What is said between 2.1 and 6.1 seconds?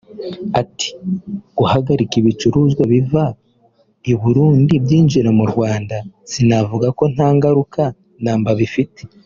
ibicuruzwa biva i Burundi byinjira mu Rwanda